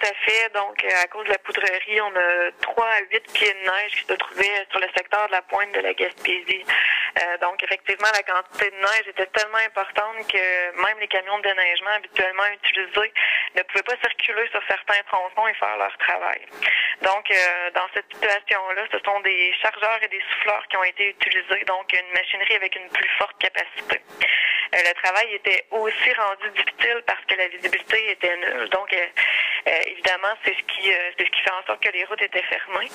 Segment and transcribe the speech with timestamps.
[0.00, 0.52] tout à fait.
[0.54, 4.04] Donc, à cause de la poudrerie, on a 3 à 8 pieds de neige qui
[4.06, 6.64] se trouvaient sur le secteur de la pointe de la Gaspésie.
[7.40, 11.90] donc, effectivement, la quantité de neige était tellement importante que même les camions de déneigement
[11.90, 13.12] habituellement utilisés
[13.56, 16.40] ne pouvaient pas circuler sur certains tronçons et faire leur travail.
[17.02, 17.28] Donc,
[17.74, 21.92] dans cette situation-là, ce sont des chargeurs et des souffleurs qui ont été utilisés, donc
[21.92, 24.00] une machinerie avec une plus forte capacité.
[24.74, 28.68] Euh, le travail était aussi rendu difficile parce que la visibilité était nulle.
[28.70, 29.08] Donc, euh, euh,
[30.10, 32.88] évidemment, c'est ce qui c'est ce qui fait en sorte que les routes étaient fermées.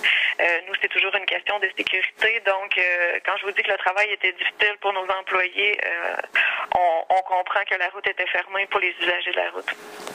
[0.67, 2.41] nous, c'est toujours une question de sécurité.
[2.45, 2.80] Donc,
[3.26, 5.77] quand je vous dis que le travail était difficile pour nos employés,
[6.75, 9.66] on, comprend que la route était fermée pour les usagers de la route.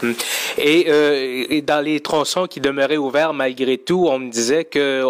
[0.02, 0.14] Hum.
[0.58, 5.04] Et, dans les tronçons qui demeuraient ouverts malgré tout, on me disait que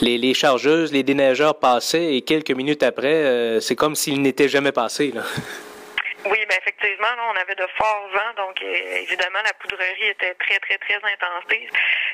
[0.00, 4.72] les, les, chargeuses, les déneigeurs passaient et quelques minutes après, c'est comme s'ils n'étaient jamais
[4.72, 5.12] passés.
[6.26, 10.78] Oui, ben effectivement, on avait de forts vents, donc évidemment la poudrerie était très très
[10.78, 11.70] très intensive.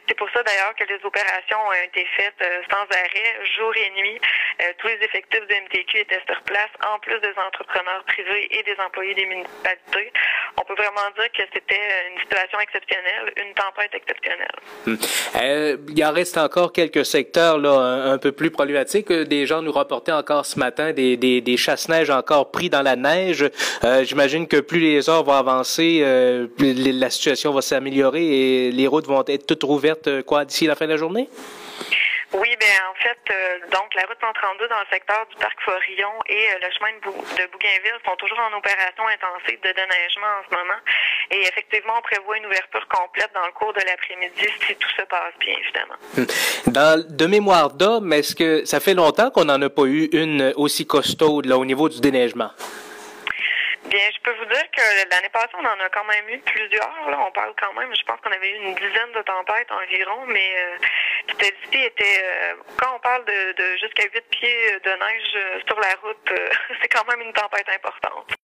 [0.09, 3.91] C'est pour ça d'ailleurs que les opérations ont été faites euh, sans arrêt, jour et
[4.01, 4.21] nuit.
[4.61, 8.63] Euh, tous les effectifs de MTQ étaient sur place, en plus des entrepreneurs privés et
[8.63, 10.13] des employés des municipalités.
[10.59, 11.81] On peut vraiment dire que c'était
[12.13, 14.57] une situation exceptionnelle, une tempête exceptionnelle.
[14.87, 14.97] Hmm.
[15.89, 17.79] il en reste encore quelques secteurs là
[18.13, 19.13] un, peu plus problématiques.
[19.13, 23.45] Des gens nous rapportaient encore ce matin des, chasse-neige encore pris dans la neige.
[23.85, 28.25] Euh, j'imagine que plus les heures vont avancer, euh, la situation va s'améliorer
[28.67, 31.29] et les routes vont être toutes rouvertes euh, quoi d'ici la fin de la journée?
[32.33, 33.19] Oui, ben en fait,
[33.73, 37.99] donc la route 132 dans le secteur du parc Forillon et le chemin de, Bougainville
[38.07, 40.79] sont toujours en opération intensive de déneigement en ce moment.
[41.33, 45.03] Et effectivement, on prévoit une ouverture complète dans le cours de l'après-midi si tout se
[45.11, 45.99] passe bien, évidemment.
[46.15, 46.71] Hmm.
[46.71, 50.53] Dans, de mémoire d'homme, est-ce que ça fait longtemps qu'on n'en a pas eu une
[50.55, 52.51] aussi costaude là, au niveau du déneigement?
[53.91, 57.11] Bien, je peux vous dire que l'année passée, on en a quand même eu plusieurs.
[57.11, 57.19] Là.
[57.27, 60.55] On parle quand même, je pense qu'on avait eu une dizaine de tempêtes environ, mais
[60.59, 60.79] euh,
[61.73, 65.95] était, euh, quand on parle de, de jusqu'à 8 pieds de neige euh, sur la
[66.03, 66.33] route,
[66.81, 68.40] c'est quand même une tempête importante.